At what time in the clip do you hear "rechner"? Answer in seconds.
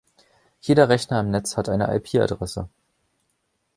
0.89-1.19